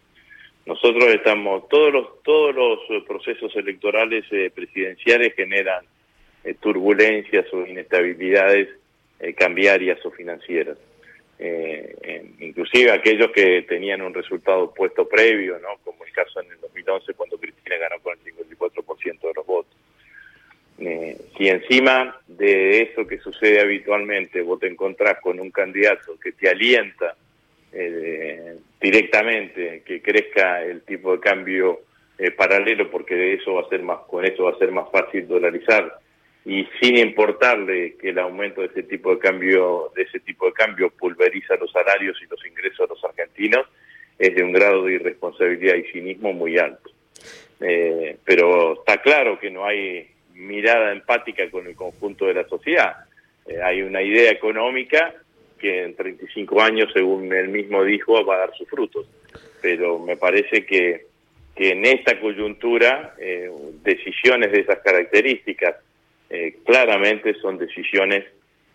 Nosotros 0.66 1.04
estamos, 1.06 1.68
todos 1.68 1.92
los, 1.92 2.22
todos 2.22 2.54
los 2.54 2.78
procesos 3.06 3.54
electorales 3.56 4.24
presidenciales 4.54 5.34
generan 5.34 5.84
turbulencias 6.60 7.46
o 7.52 7.66
inestabilidades 7.66 8.68
eh, 9.20 9.32
cambiarias 9.34 9.98
o 10.04 10.10
financieras. 10.10 10.78
Eh, 11.40 12.32
inclusive 12.40 12.90
aquellos 12.90 13.30
que 13.30 13.62
tenían 13.62 14.02
un 14.02 14.12
resultado 14.12 14.74
puesto 14.74 15.08
previo, 15.08 15.58
¿no? 15.60 15.68
como 15.84 16.04
el 16.04 16.12
caso 16.12 16.40
en 16.40 16.50
el 16.50 16.60
2011 16.60 17.14
cuando 17.14 17.38
Cristina 17.38 17.76
ganó 17.76 18.00
con 18.02 18.18
el 18.18 18.34
54% 18.34 19.20
de 19.20 19.34
los 19.34 19.46
votos. 19.46 19.76
Eh, 20.80 21.16
si 21.36 21.48
encima 21.48 22.20
de 22.26 22.82
eso 22.82 23.06
que 23.06 23.18
sucede 23.18 23.60
habitualmente 23.60 24.42
vos 24.42 24.58
te 24.60 24.68
encontrás 24.68 25.20
con 25.20 25.38
un 25.38 25.50
candidato 25.50 26.18
que 26.18 26.32
te 26.32 26.48
alienta 26.48 27.16
directamente 28.80 29.82
que 29.84 30.00
crezca 30.00 30.64
el 30.64 30.82
tipo 30.82 31.12
de 31.12 31.20
cambio 31.20 31.80
paralelo 32.36 32.90
porque 32.90 33.14
de 33.14 33.34
eso 33.34 33.54
va 33.54 33.60
a 33.60 33.68
ser 33.68 33.82
más 33.82 33.98
con 34.08 34.24
eso 34.24 34.44
va 34.44 34.52
a 34.52 34.58
ser 34.58 34.72
más 34.72 34.90
fácil 34.90 35.28
dolarizar 35.28 35.98
y 36.48 36.66
sin 36.80 36.96
importarle 36.96 37.96
que 37.96 38.08
el 38.08 38.18
aumento 38.18 38.62
de 38.62 38.68
ese 38.68 38.82
tipo 38.84 39.14
de 39.14 39.18
cambio 39.18 39.92
de 39.94 40.04
ese 40.04 40.18
tipo 40.20 40.46
de 40.46 40.54
cambio 40.54 40.88
pulveriza 40.88 41.56
los 41.56 41.70
salarios 41.70 42.16
y 42.22 42.26
los 42.26 42.44
ingresos 42.46 42.88
de 42.88 42.94
los 42.94 43.04
argentinos 43.04 43.66
es 44.18 44.34
de 44.34 44.42
un 44.42 44.52
grado 44.52 44.84
de 44.84 44.94
irresponsabilidad 44.94 45.74
y 45.74 45.92
cinismo 45.92 46.32
muy 46.32 46.56
alto. 46.56 46.90
Eh, 47.60 48.16
pero 48.24 48.78
está 48.80 48.96
claro 49.02 49.38
que 49.38 49.50
no 49.50 49.66
hay 49.66 50.08
mirada 50.32 50.92
empática 50.92 51.50
con 51.50 51.66
el 51.66 51.76
conjunto 51.76 52.24
de 52.24 52.34
la 52.34 52.48
sociedad. 52.48 52.96
Eh, 53.46 53.60
hay 53.62 53.82
una 53.82 54.00
idea 54.00 54.30
económica 54.30 55.14
que 55.58 55.82
en 55.82 55.96
35 55.96 56.62
años 56.62 56.90
según 56.94 57.30
él 57.30 57.48
mismo 57.48 57.84
dijo 57.84 58.24
va 58.24 58.36
a 58.36 58.38
dar 58.38 58.54
sus 58.56 58.66
frutos. 58.70 59.06
Pero 59.60 59.98
me 59.98 60.16
parece 60.16 60.64
que 60.64 61.08
en 61.56 61.84
esta 61.84 62.18
coyuntura 62.18 63.14
eh, 63.20 63.50
decisiones 63.82 64.50
de 64.50 64.60
esas 64.60 64.78
características 64.78 65.76
eh, 66.30 66.56
claramente 66.64 67.34
son 67.40 67.58
decisiones 67.58 68.24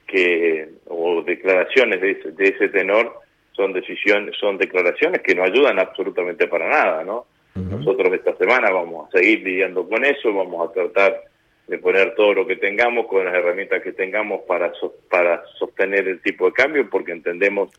que 0.08 0.68
o 0.88 1.22
declaraciones 1.24 2.02
de 2.02 2.12
ese, 2.12 2.32
de 2.32 2.48
ese, 2.50 2.70
tenor 2.70 3.22
son 3.54 3.74
decisiones 3.74 4.36
son 4.38 4.58
declaraciones 4.58 5.22
que 5.22 5.36
no 5.36 5.44
ayudan 5.44 5.80
absolutamente 5.80 6.48
para 6.48 6.68
nada 6.70 7.04
no 7.04 7.26
nosotros 7.56 8.12
esta 8.14 8.36
semana 8.36 8.72
vamos 8.72 9.08
a 9.08 9.18
seguir 9.18 9.44
lidiando 9.44 9.88
con 9.88 10.04
eso 10.04 10.34
vamos 10.34 10.68
a 10.68 10.74
tratar 10.74 11.22
de 11.68 11.78
poner 11.78 12.16
todo 12.16 12.34
lo 12.34 12.48
que 12.48 12.56
tengamos 12.56 13.06
con 13.08 13.26
las 13.26 13.34
herramientas 13.34 13.82
que 13.82 13.94
tengamos 13.94 14.42
para 14.42 14.74
para 15.10 15.44
sostener 15.60 16.08
el 16.08 16.22
tipo 16.22 16.48
de 16.48 16.54
cambio 16.54 16.90
porque 16.90 17.12
entendemos 17.12 17.70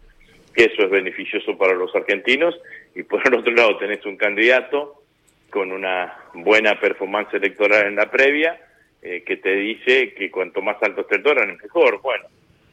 que 0.55 0.65
eso 0.65 0.85
es 0.85 0.91
beneficioso 0.91 1.59
para 1.59 1.75
los 1.75 1.95
argentinos. 1.95 2.59
Y 2.95 3.03
por 3.03 3.27
el 3.27 3.35
otro 3.35 3.53
lado 3.53 3.77
tenés 3.79 4.05
un 4.07 4.17
candidato 4.17 5.03
con 5.51 5.73
una 5.73 6.17
buena 6.33 6.81
performance 6.81 7.35
electoral 7.35 7.87
en 7.87 7.97
la 7.97 8.11
previa 8.11 8.59
eh, 9.07 9.23
que 9.23 9.37
te 9.37 9.55
dice 9.55 10.15
que 10.15 10.31
cuanto 10.31 10.63
más 10.63 10.83
alto 10.83 11.03
esté 11.03 11.17
el 11.17 11.23
dólar 11.23 11.47
mejor. 11.63 12.01
Bueno, 12.03 12.25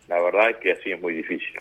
la 0.07 0.21
verdad 0.21 0.51
es 0.51 0.57
que 0.63 0.71
así 0.71 0.91
es 0.91 1.01
muy 1.01 1.13
difícil. 1.13 1.51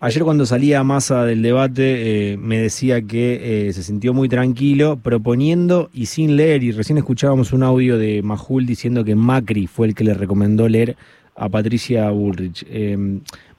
Ayer 0.00 0.24
cuando 0.24 0.44
salía 0.46 0.82
Massa 0.82 1.24
del 1.24 1.42
debate 1.42 2.32
eh, 2.32 2.36
me 2.36 2.58
decía 2.58 3.02
que 3.02 3.68
eh, 3.68 3.72
se 3.72 3.84
sintió 3.84 4.12
muy 4.12 4.28
tranquilo 4.28 4.98
proponiendo 5.00 5.90
y 5.94 6.06
sin 6.06 6.36
leer, 6.36 6.64
y 6.64 6.72
recién 6.72 6.98
escuchábamos 6.98 7.52
un 7.52 7.62
audio 7.62 7.98
de 7.98 8.20
Majul 8.22 8.66
diciendo 8.66 9.04
que 9.04 9.14
Macri 9.14 9.68
fue 9.68 9.86
el 9.86 9.94
que 9.94 10.02
le 10.02 10.14
recomendó 10.14 10.68
leer 10.68 10.96
a 11.36 11.48
Patricia 11.48 12.10
Bullrich. 12.10 12.66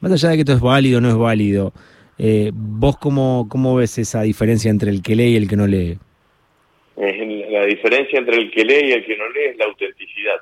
más 0.01 0.11
allá 0.11 0.29
de 0.31 0.35
que 0.35 0.41
esto 0.41 0.53
es 0.53 0.59
válido 0.59 0.97
o 0.97 1.01
no 1.01 1.07
es 1.07 1.17
válido, 1.17 1.71
¿vos 2.53 2.97
cómo, 2.97 3.47
cómo 3.49 3.75
ves 3.75 3.97
esa 3.99 4.23
diferencia 4.23 4.69
entre 4.69 4.91
el 4.91 5.01
que 5.01 5.15
lee 5.15 5.29
y 5.29 5.35
el 5.37 5.47
que 5.47 5.55
no 5.55 5.65
lee? 5.65 5.97
La 7.51 7.65
diferencia 7.65 8.17
entre 8.17 8.37
el 8.37 8.49
que 8.49 8.63
lee 8.63 8.89
y 8.89 8.91
el 8.93 9.05
que 9.05 9.17
no 9.17 9.29
lee 9.29 9.45
es 9.49 9.57
la 9.57 9.65
autenticidad. 9.65 10.41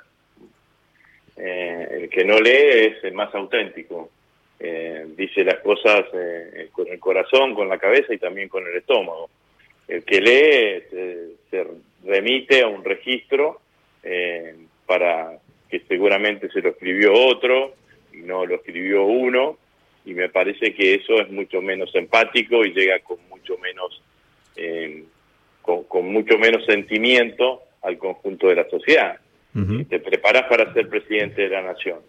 Eh, 1.37 1.87
el 2.01 2.09
que 2.09 2.23
no 2.23 2.39
lee 2.39 2.87
es 2.91 3.03
el 3.03 3.13
más 3.13 3.33
auténtico. 3.33 4.11
Eh, 4.59 5.05
dice 5.15 5.43
las 5.43 5.59
cosas 5.59 6.05
eh, 6.13 6.69
con 6.71 6.87
el 6.87 6.99
corazón, 6.99 7.55
con 7.55 7.67
la 7.67 7.79
cabeza 7.79 8.13
y 8.13 8.17
también 8.19 8.47
con 8.47 8.67
el 8.67 8.75
estómago. 8.75 9.29
El 9.87 10.03
que 10.03 10.21
lee 10.21 11.33
se, 11.49 11.65
remite 12.05 12.61
a 12.61 12.67
un 12.67 12.83
registro 12.83 13.59
para 14.85 15.37
que 15.69 15.79
seguramente 15.81 16.49
se 16.49 16.61
lo 16.61 16.69
escribió 16.69 17.13
otro 17.13 17.73
y 18.13 18.17
no 18.17 18.45
lo 18.45 18.55
escribió 18.55 19.03
uno 19.03 19.57
y 20.05 20.13
me 20.13 20.29
parece 20.29 20.73
que 20.73 20.95
eso 20.95 21.19
es 21.19 21.29
mucho 21.29 21.61
menos 21.61 21.93
empático 21.95 22.63
y 22.63 22.71
llega 22.71 22.99
con 22.99 23.17
mucho 23.29 23.57
menos 23.57 24.01
eh, 25.67 25.81
con, 25.87 26.11
mucho 26.11 26.37
menos 26.37 26.65
sentimiento 26.65 27.61
al 27.81 27.97
conjunto 27.97 28.47
de 28.47 28.55
la 28.55 28.69
sociedad. 28.69 29.17
Si 29.51 29.83
te 29.85 29.99
preparas 29.99 30.43
para 30.43 30.71
ser 30.73 30.87
presidente 30.87 31.41
de 31.41 31.49
la 31.49 31.61
nación 31.61 31.99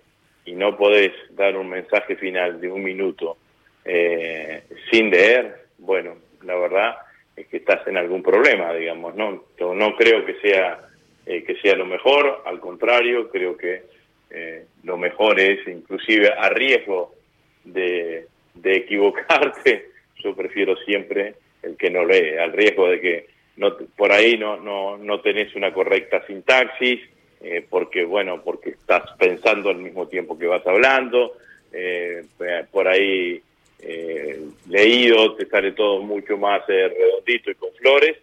y 0.44 0.52
no 0.52 0.76
podés 0.76 1.12
dar 1.30 1.56
un 1.56 1.70
mensaje 1.70 2.14
final 2.14 2.60
de 2.60 2.70
un 2.70 2.84
minuto 2.84 3.38
eh, 3.84 4.62
sin 4.90 5.10
leer, 5.10 5.66
bueno, 5.78 6.16
la 6.42 6.54
verdad 6.54 6.96
es 7.34 7.48
que 7.48 7.56
estás 7.56 7.84
en 7.88 7.96
algún 7.96 8.22
problema, 8.22 8.72
digamos, 8.74 9.16
no, 9.16 9.42
no 9.58 9.96
creo 9.96 10.24
que 10.26 10.34
sea 10.34 10.90
eh, 11.26 11.44
que 11.44 11.54
sea 11.56 11.76
lo 11.76 11.86
mejor, 11.86 12.42
al 12.44 12.58
contrario, 12.60 13.30
creo 13.30 13.56
que 13.56 13.82
eh, 14.30 14.64
lo 14.84 14.96
mejor 14.96 15.38
es, 15.38 15.66
inclusive 15.68 16.32
a 16.32 16.48
riesgo 16.48 17.14
de, 17.62 18.26
de 18.54 18.76
equivocarte, 18.76 19.90
yo 20.24 20.34
prefiero 20.34 20.76
siempre 20.78 21.34
el 21.62 21.76
que 21.76 21.90
no 21.90 22.04
lee, 22.04 22.36
al 22.38 22.52
riesgo 22.52 22.88
de 22.88 23.00
que 23.00 23.26
no, 23.60 23.76
por 23.94 24.10
ahí 24.10 24.38
no, 24.38 24.56
no, 24.56 24.96
no 24.96 25.20
tenés 25.20 25.54
una 25.54 25.70
correcta 25.70 26.24
sintaxis, 26.26 26.98
eh, 27.42 27.62
porque 27.68 28.04
bueno, 28.04 28.40
porque 28.42 28.70
estás 28.70 29.02
pensando 29.18 29.68
al 29.68 29.76
mismo 29.76 30.08
tiempo 30.08 30.38
que 30.38 30.46
vas 30.46 30.66
hablando, 30.66 31.34
eh, 31.70 32.24
por 32.70 32.88
ahí 32.88 33.42
eh, 33.80 34.40
leído 34.66 35.34
te 35.36 35.44
sale 35.44 35.72
todo 35.72 36.00
mucho 36.00 36.38
más 36.38 36.66
redondito 36.66 37.50
y 37.50 37.54
con 37.56 37.70
flores, 37.74 38.16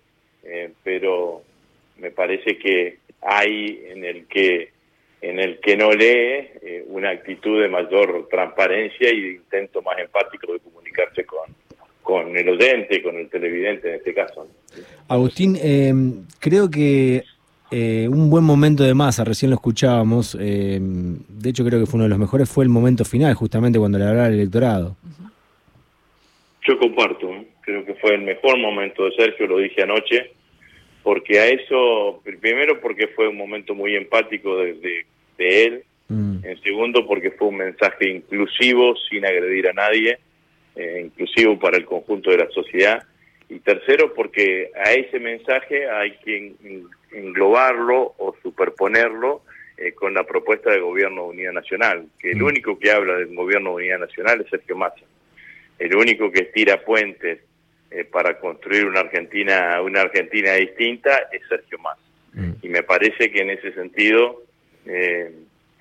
pero 0.84 1.44
me 1.98 2.10
parece 2.10 2.58
que 2.58 2.98
hay 3.22 3.86
en 3.90 4.06
el 4.06 4.26
que 4.26 4.72
en 5.22 5.40
el 5.40 5.60
que 5.60 5.78
no 5.78 5.92
lee 5.92 6.84
una 6.88 7.10
actitud 7.10 7.62
de 7.62 7.68
mayor 7.68 8.28
transparencia 8.30 9.12
y 9.14 9.22
de 9.22 9.32
intento 9.34 9.82
más 9.82 10.00
empático 10.00 10.54
de 10.54 10.60
comunicarse 10.60 11.26
con, 11.26 11.54
con 12.08 12.38
el 12.38 12.48
oyente, 12.48 13.04
con 13.04 13.18
el 13.18 13.28
televidente 13.30 13.90
en 13.90 13.96
este 13.96 14.14
caso. 14.14 14.48
Agustín, 15.10 15.58
eh, 15.62 15.94
creo 16.40 16.72
que 16.72 17.22
eh, 17.70 18.08
un 18.10 18.30
buen 18.30 18.46
momento 18.46 18.84
de 18.84 18.94
masa, 18.94 19.26
recién 19.26 19.52
lo 19.52 19.56
escuchábamos, 19.56 20.38
eh, 20.40 20.80
de 20.80 21.50
hecho 21.50 21.66
creo 21.66 21.82
que 21.82 21.86
fue 21.86 21.98
uno 21.98 22.06
de 22.06 22.12
los 22.12 22.18
mejores, 22.18 22.50
fue 22.50 22.64
el 22.64 22.70
momento 22.70 23.04
final, 23.04 23.34
justamente 23.34 23.78
cuando 23.78 23.98
le 23.98 24.06
hablaba 24.06 24.30
el 24.30 24.36
electorado. 24.36 24.96
Yo 26.66 26.80
comparto, 26.80 27.30
creo 27.60 27.84
que 27.84 27.96
fue 27.96 28.16
el 28.16 28.22
mejor 28.22 28.58
momento 28.58 29.04
de 29.04 29.12
Sergio, 29.12 29.46
lo 29.46 29.58
dije 29.58 29.84
anoche, 29.84 30.32
porque 31.04 31.42
a 31.42 31.48
eso, 31.48 32.22
primero 32.24 32.80
porque 32.80 33.10
fue 33.10 33.28
un 33.28 33.36
momento 33.36 33.76
muy 33.76 33.98
empático 33.98 34.56
de, 34.60 35.06
él, 35.40 35.84
mm. 36.08 36.38
en 36.42 36.62
segundo 36.62 37.06
porque 37.06 37.32
fue 37.32 37.50
un 37.50 37.58
mensaje 37.58 38.10
inclusivo, 38.10 38.96
sin 39.10 39.26
agredir 39.26 39.68
a 39.68 39.74
nadie, 39.74 40.20
eh, 40.78 41.02
inclusivo 41.06 41.58
para 41.58 41.78
el 41.78 41.86
conjunto 41.86 42.30
de 42.30 42.38
la 42.38 42.50
sociedad. 42.52 43.04
Y 43.50 43.60
tercero, 43.60 44.14
porque 44.14 44.70
a 44.76 44.92
ese 44.92 45.20
mensaje 45.20 45.90
hay 45.90 46.18
que 46.18 46.54
englobarlo 47.12 48.14
o 48.18 48.36
superponerlo 48.44 49.42
eh, 49.78 49.94
con 49.94 50.14
la 50.14 50.24
propuesta 50.24 50.70
del 50.70 50.82
Gobierno 50.82 51.24
de 51.24 51.30
Unidad 51.30 51.54
Nacional, 51.54 52.06
que 52.20 52.32
el 52.32 52.38
mm. 52.38 52.46
único 52.46 52.78
que 52.78 52.92
habla 52.92 53.16
del 53.16 53.34
Gobierno 53.34 53.72
de 53.72 53.76
Unidad 53.78 54.00
Nacional 54.00 54.42
es 54.42 54.50
Sergio 54.52 54.76
Massa. 54.76 55.04
El 55.80 55.96
único 55.96 56.32
que 56.32 56.42
estira 56.42 56.84
puentes 56.84 57.40
eh, 57.90 58.04
para 58.04 58.38
construir 58.38 58.86
una 58.86 59.00
Argentina, 59.00 59.82
una 59.82 60.02
Argentina 60.02 60.54
distinta 60.54 61.28
es 61.32 61.42
Sergio 61.50 61.80
Massa. 61.80 62.02
Mm. 62.34 62.52
Y 62.62 62.70
me 62.70 62.84
parece 62.84 63.32
que 63.32 63.42
en 63.42 63.50
ese 63.50 63.74
sentido 63.74 64.44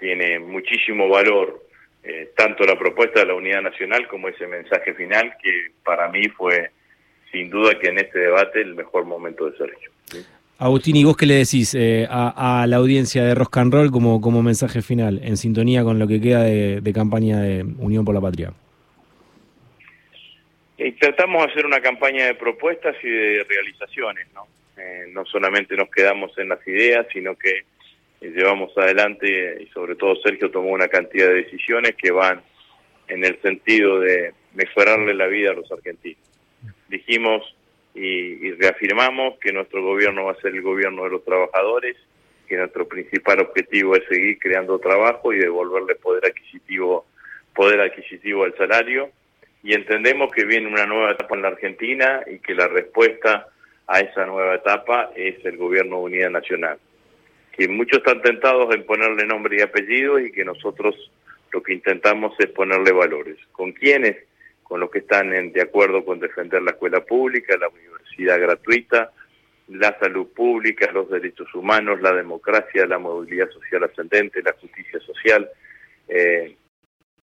tiene 0.00 0.40
muchísimo 0.40 1.08
valor 1.08 1.65
eh, 2.08 2.30
tanto 2.36 2.64
la 2.64 2.78
propuesta 2.78 3.20
de 3.20 3.26
la 3.26 3.34
Unidad 3.34 3.62
Nacional 3.62 4.06
como 4.06 4.28
ese 4.28 4.46
mensaje 4.46 4.94
final, 4.94 5.34
que 5.42 5.72
para 5.84 6.08
mí 6.08 6.28
fue 6.28 6.70
sin 7.32 7.50
duda 7.50 7.76
que 7.80 7.88
en 7.88 7.98
este 7.98 8.20
debate 8.20 8.60
el 8.60 8.76
mejor 8.76 9.04
momento 9.04 9.50
de 9.50 9.56
Sergio. 9.58 9.90
Agustín, 10.58 10.94
¿y 10.94 11.04
vos 11.04 11.16
qué 11.16 11.26
le 11.26 11.34
decís 11.34 11.74
eh, 11.74 12.06
a, 12.08 12.64
la 12.68 12.76
audiencia 12.76 13.24
de 13.24 13.34
Rock 13.34 13.58
and 13.58 13.74
Roll 13.74 13.90
como, 13.90 14.20
como 14.20 14.40
mensaje 14.40 14.82
final, 14.82 15.20
en 15.24 15.36
sintonía 15.36 15.82
con 15.82 15.98
lo 15.98 16.06
que 16.06 16.20
queda 16.20 16.44
de, 16.44 16.92
campaña 16.94 17.40
de 17.40 17.64
Unión 17.78 18.04
por 18.04 18.14
la 18.14 18.20
Patria? 18.20 18.52
Y 20.78 20.92
tratamos 20.92 21.44
de 21.44 21.50
hacer 21.50 21.66
una 21.66 21.80
campaña 21.80 22.26
de 22.26 22.34
propuestas 22.34 22.94
y 23.02 23.08
de 23.08 23.44
realizaciones, 23.48 24.28
¿no? 24.32 24.46
Eh, 24.78 25.06
no 25.12 25.24
solamente 25.26 25.76
nos 25.76 25.90
quedamos 25.90 26.30
en 26.38 26.50
las 26.50 26.66
ideas, 26.68 27.06
sino 27.12 27.34
que 27.34 27.64
llevamos 28.20 28.76
adelante 28.76 29.62
y 29.62 29.66
sobre 29.68 29.94
todo 29.94 30.16
Sergio 30.16 30.50
tomó 30.50 30.70
una 30.70 30.88
cantidad 30.88 31.28
de 31.28 31.44
decisiones 31.44 31.94
que 31.96 32.10
van 32.10 32.42
en 33.08 33.24
el 33.24 33.40
sentido 33.40 34.00
de 34.00 34.32
mejorarle 34.54 35.14
la 35.14 35.26
vida 35.26 35.50
a 35.50 35.54
los 35.54 35.70
argentinos. 35.70 36.22
Dijimos 36.88 37.54
y, 37.94 38.52
reafirmamos 38.52 39.38
que 39.38 39.52
nuestro 39.52 39.82
gobierno 39.82 40.24
va 40.24 40.32
a 40.32 40.40
ser 40.40 40.54
el 40.54 40.62
gobierno 40.62 41.04
de 41.04 41.10
los 41.10 41.24
trabajadores, 41.24 41.96
que 42.48 42.56
nuestro 42.56 42.86
principal 42.86 43.40
objetivo 43.40 43.96
es 43.96 44.04
seguir 44.08 44.38
creando 44.38 44.78
trabajo 44.78 45.32
y 45.32 45.38
devolverle 45.38 45.94
poder 45.96 46.26
adquisitivo, 46.26 47.06
poder 47.54 47.80
adquisitivo 47.80 48.44
al 48.44 48.56
salario. 48.56 49.10
Y 49.62 49.74
entendemos 49.74 50.30
que 50.32 50.44
viene 50.44 50.68
una 50.68 50.86
nueva 50.86 51.12
etapa 51.12 51.34
en 51.34 51.42
la 51.42 51.48
Argentina 51.48 52.22
y 52.30 52.38
que 52.38 52.54
la 52.54 52.68
respuesta 52.68 53.48
a 53.86 54.00
esa 54.00 54.26
nueva 54.26 54.54
etapa 54.54 55.10
es 55.16 55.44
el 55.44 55.56
gobierno 55.56 55.96
de 55.96 56.02
unidad 56.02 56.30
nacional 56.30 56.78
que 57.56 57.68
muchos 57.68 57.98
están 57.98 58.20
tentados 58.20 58.74
en 58.74 58.84
ponerle 58.84 59.26
nombre 59.26 59.56
y 59.58 59.62
apellido 59.62 60.18
y 60.18 60.30
que 60.30 60.44
nosotros 60.44 60.94
lo 61.52 61.62
que 61.62 61.72
intentamos 61.72 62.34
es 62.38 62.48
ponerle 62.48 62.92
valores. 62.92 63.38
¿Con 63.52 63.72
quiénes? 63.72 64.16
Con 64.62 64.80
los 64.80 64.90
que 64.90 64.98
están 64.98 65.32
en, 65.32 65.52
de 65.52 65.62
acuerdo 65.62 66.04
con 66.04 66.20
defender 66.20 66.60
la 66.62 66.72
escuela 66.72 67.00
pública, 67.00 67.56
la 67.56 67.68
universidad 67.68 68.38
gratuita, 68.38 69.12
la 69.68 69.98
salud 69.98 70.28
pública, 70.28 70.90
los 70.92 71.08
derechos 71.08 71.52
humanos, 71.54 72.02
la 72.02 72.12
democracia, 72.12 72.86
la 72.86 72.98
movilidad 72.98 73.48
social 73.50 73.84
ascendente, 73.84 74.42
la 74.42 74.52
justicia 74.52 75.00
social. 75.00 75.48
Eh, 76.08 76.56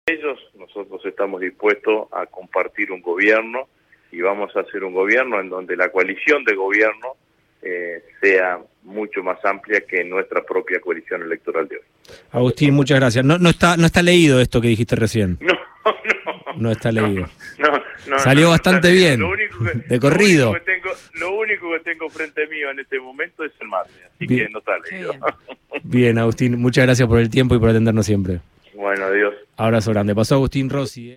ellos, 0.06 0.38
nosotros 0.54 1.04
estamos 1.04 1.40
dispuestos 1.40 2.08
a 2.12 2.26
compartir 2.26 2.90
un 2.90 3.00
gobierno 3.00 3.68
y 4.10 4.20
vamos 4.22 4.54
a 4.56 4.60
hacer 4.60 4.82
un 4.82 4.94
gobierno 4.94 5.40
en 5.40 5.50
donde 5.50 5.76
la 5.76 5.90
coalición 5.90 6.44
de 6.44 6.54
gobierno 6.54 7.16
eh, 7.66 8.04
sea 8.20 8.58
mucho 8.84 9.22
más 9.22 9.44
amplia 9.44 9.80
que 9.80 10.04
nuestra 10.04 10.42
propia 10.44 10.80
coalición 10.80 11.22
electoral 11.22 11.66
de 11.68 11.76
hoy. 11.76 11.82
Agustín, 12.30 12.74
muchas 12.74 13.00
gracias. 13.00 13.24
No, 13.24 13.38
no 13.38 13.50
está 13.50 13.76
no 13.76 13.86
está 13.86 14.02
leído 14.02 14.40
esto 14.40 14.60
que 14.60 14.68
dijiste 14.68 14.96
recién. 14.96 15.38
No, 15.86 15.92
no. 16.54 16.62
No 16.62 16.70
está 16.72 16.90
leído. 16.90 17.28
No, 18.08 18.18
Salió 18.18 18.50
bastante 18.50 18.92
bien. 18.92 19.20
de 19.88 20.00
corrido. 20.00 20.52
Lo 21.14 21.32
único, 21.34 21.72
que 21.72 21.80
tengo, 21.80 22.08
frente 22.08 22.46
mío 22.46 22.70
en 22.70 22.78
este 22.80 23.00
momento 23.00 23.44
es 23.44 23.52
el 23.60 23.68
mate, 23.68 23.90
así 24.14 24.26
que 24.26 24.48
no 24.48 24.60
está 24.60 24.78
leído. 24.78 25.12
Bien. 25.82 26.18
Agustín, 26.18 26.58
muchas 26.60 26.86
gracias 26.86 27.08
por 27.08 27.18
el 27.18 27.30
tiempo 27.30 27.54
y 27.54 27.58
por 27.58 27.70
atendernos 27.70 28.06
siempre. 28.06 28.40
Bueno, 28.74 29.06
adiós. 29.06 29.34
Abrazo 29.56 29.90
grande. 29.92 30.14
Pasó 30.14 30.36
Agustín 30.36 30.70
Rossi. 30.70 31.02
Eh. 31.02 31.04